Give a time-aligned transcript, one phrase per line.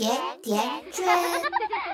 [0.00, 0.58] 甜甜
[0.90, 1.06] 圈，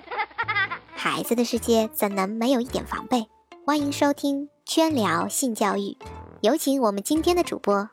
[0.95, 3.27] 孩子的世界怎能没有一点防备？
[3.65, 5.99] 欢迎收听圈聊性教育，
[6.41, 7.91] 有请我们今天的主播。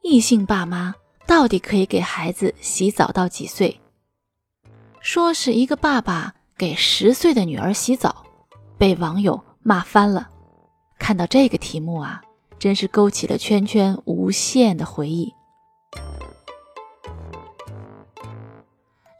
[0.00, 0.94] 异性爸妈
[1.26, 3.78] 到底可以给孩子洗澡到几岁？
[5.02, 8.24] 说是一个爸爸给十岁的女儿洗澡，
[8.78, 10.30] 被网友骂翻了。
[10.98, 12.22] 看到这个题目啊，
[12.58, 15.34] 真是勾起了圈圈无限的回忆。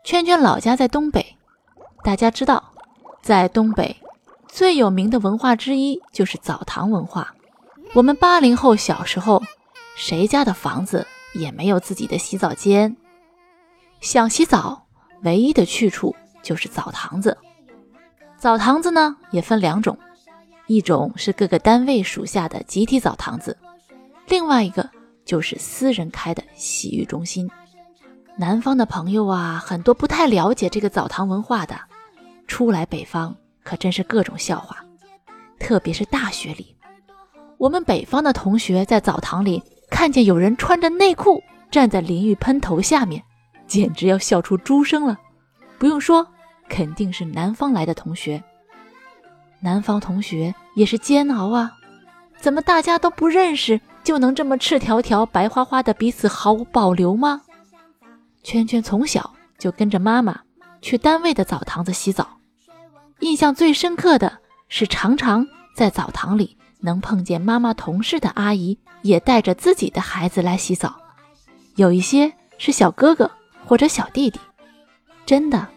[0.08, 1.36] 圈圈老家在东北，
[2.02, 2.72] 大家知道，
[3.20, 3.94] 在东北
[4.48, 7.34] 最有名的文化之一就是澡堂文化。
[7.92, 9.42] 我们八零后小时候，
[9.96, 12.96] 谁家的房子也没有自己的洗澡间，
[14.00, 14.86] 想洗澡
[15.24, 17.36] 唯一的去处就是澡堂子。
[18.38, 19.98] 澡堂子呢也分两种，
[20.68, 23.58] 一种是各个单位属下的集体澡堂子，
[24.26, 24.88] 另外一个
[25.26, 27.46] 就是私人开的洗浴中心。
[28.40, 31.76] 南方的朋友啊，很多不太了解这个澡堂文化的，
[32.46, 34.76] 初来北方可真是各种笑话。
[35.58, 36.76] 特别是大学里，
[37.56, 43.20] 我们北方的同学在澡堂里看见有人穿着内裤站在淋浴喷头下面，
[43.66, 45.18] 简直要笑出猪声了。
[45.76, 46.24] 不用说，
[46.68, 48.40] 肯定是南方来的同学。
[49.58, 51.72] 南方同学也是煎熬啊，
[52.38, 57.42] 怎么大家都不认识，就能这么赤条条、白花花的彼此毫无保留吗？
[58.42, 60.40] 圈圈从小就跟着妈妈
[60.80, 62.38] 去单位的澡堂子洗澡，
[63.20, 70.96] 印象最深刻的是常常在澡堂里能碰见妈妈同事的阿姨也带着自己的孩子来洗澡，
[71.76, 73.30] 有一些是小哥哥
[73.66, 74.40] 或者小弟弟。
[75.26, 75.68] 真的，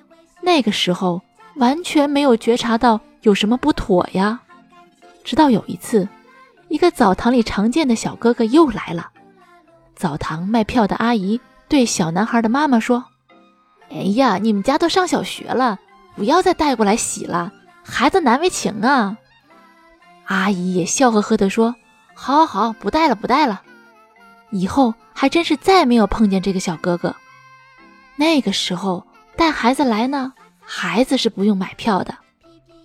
[0.42, 1.22] 那个时候
[1.56, 4.40] 完全没有觉察到有什么不妥呀。
[5.24, 6.08] 直到有一次，
[6.70, 9.10] 一个澡堂里常见的小哥哥又来了，
[9.96, 11.40] 澡堂卖票的阿姨。
[11.72, 13.06] 对小男孩的妈妈说
[13.90, 15.80] ：“哎呀，你们家都上小学了，
[16.18, 19.16] 不要再带过来洗了，孩子难为情啊。”
[20.28, 21.74] 阿姨也笑呵呵地说
[22.14, 23.62] ：“好，好，好，不带了，不带了。”
[24.52, 27.16] 以后还真是再没有碰见这个小哥哥。
[28.18, 29.08] 那个时候
[29.38, 32.14] 带孩子来呢，孩子是不用买票的，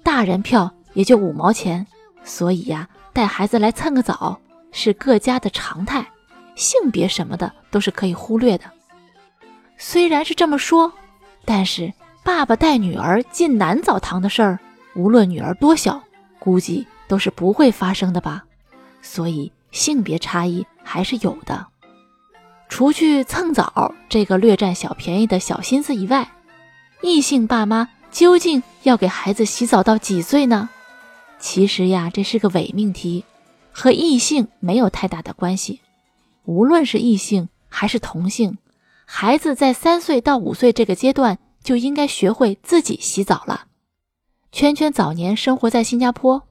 [0.05, 1.84] 大人票也就五毛钱，
[2.22, 4.38] 所以呀，带孩子来蹭个澡
[4.71, 6.06] 是各家的常态，
[6.55, 8.65] 性别什么的都是可以忽略的。
[9.78, 10.92] 虽然是这么说，
[11.44, 11.92] 但是
[12.22, 14.59] 爸爸带女儿进男澡堂的事儿，
[14.94, 16.03] 无论女儿多小，
[16.38, 18.44] 估计都是不会发生的吧。
[19.03, 21.66] 所以性别差异还是有的。
[22.69, 26.28] 除去蹭澡这个略占小便宜的小心思以外，
[27.03, 30.69] 异性爸妈究竟要给孩子洗澡到几岁呢？
[31.38, 33.25] 其实呀，这是个伪命题，
[33.70, 35.81] 和异性没有太大的关系。
[36.44, 38.58] 无论是异性还是同性。
[39.09, 43.69] 孩子在三岁到五岁这个阶段就应该学会自己洗澡了。
[44.50, 46.49] 圈圈早年生活在新加坡，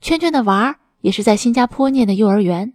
[0.00, 2.72] 圈圈的娃儿也是在新加坡念的幼儿园。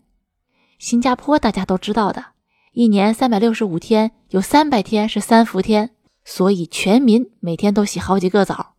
[0.77, 2.25] 新加坡大家都知道的，
[2.73, 5.95] 一年三百六十五天，有三百天是三伏天，
[6.25, 8.75] 所以全民每天都洗好几个澡。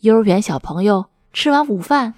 [0.00, 2.14] 幼儿园小朋友吃完午饭，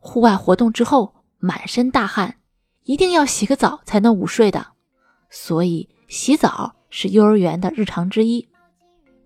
[0.00, 2.36] 户外活动之后满身大汗，
[2.82, 4.72] 一定要洗个澡才能午睡的，
[5.30, 6.74] 所以洗澡。
[6.90, 8.48] 是幼儿园的日常之一，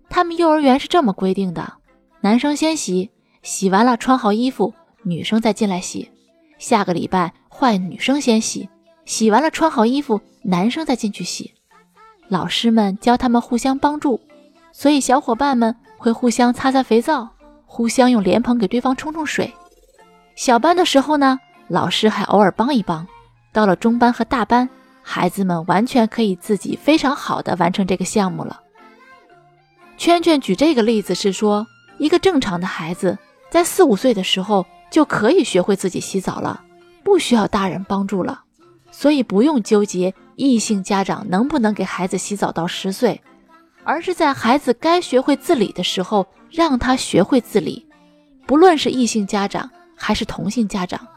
[0.07, 1.73] 他们幼儿园是这么规定的：
[2.21, 3.09] 男生先洗，
[3.41, 6.09] 洗完了穿好衣服，女生再进来洗。
[6.57, 8.69] 下个礼拜换女生先洗，
[9.05, 11.53] 洗完了穿好衣服，男生再进去洗。
[12.27, 14.21] 老师们教他们互相帮助，
[14.71, 17.27] 所以小伙伴们会互相擦擦肥皂，
[17.65, 19.51] 互相用莲蓬给对方冲冲水。
[20.35, 23.05] 小班的时候呢，老师还偶尔帮一帮。
[23.51, 24.69] 到了中班和大班。
[25.07, 28.59] 孩子们完全可以自己非常好的完成这个项目了。
[29.97, 31.67] 圈圈举这个例子是说，
[31.99, 33.17] 一个正常的孩子
[33.51, 36.63] 在四五岁的时候就可以学会自己洗澡了，
[37.03, 38.41] 不需要大人帮助了，
[38.91, 43.21] 所以不用纠结异性家长能不能给孩子洗澡到十岁，
[43.83, 47.87] 而是在孩子该学会自理的时候让他学会自理。
[48.47, 51.07] 不论是异性家长还是同性家长，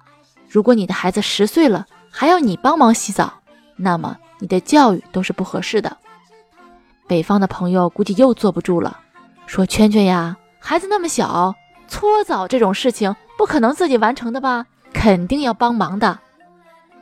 [0.47, 3.33] 如果你的孩子十岁了还要你帮忙洗澡，
[3.79, 5.97] 那么你的教育都是不合适的。
[7.07, 8.99] 北方的朋友估计又坐不住了，
[9.47, 11.55] 说：“圈圈呀，孩子那么小，
[11.87, 14.67] 搓澡这种事情不可能自己完成的吧？
[14.93, 16.19] 肯定要帮忙的。”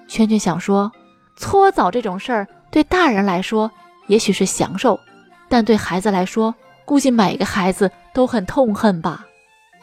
[0.06, 0.92] 圈圈想说，
[1.36, 3.68] 搓澡这种事儿对大人来说
[4.06, 5.00] 也许是享受，
[5.48, 9.26] 但对孩子来说，估计每个孩子都很痛恨吧？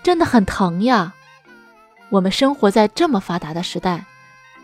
[0.04, 1.13] 真的很疼呀！
[2.10, 4.06] 我们生活在这么发达的时代，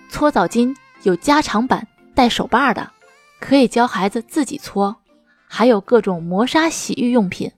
[0.10, 0.74] 搓澡巾
[1.04, 1.86] 有加长版。
[2.19, 2.92] 带手把的，
[3.39, 4.98] 可以教孩子自己搓，
[5.48, 7.54] 还有各种磨砂洗浴用品，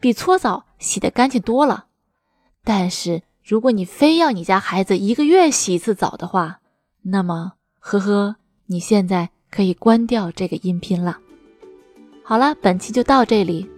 [0.00, 1.84] 比搓澡洗得干净多了。
[2.64, 6.60] 但是如果你非要你家孩子一个月洗一次澡的话，
[7.02, 11.18] 那么，呵呵，你现在可以关掉这个音频了。
[12.24, 13.70] 好了，本期就到这里。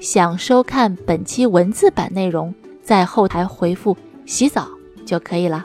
[0.00, 3.94] 想收看本期文字版内容，在后台回复
[4.24, 4.66] “洗澡”
[5.04, 5.62] 就可以了。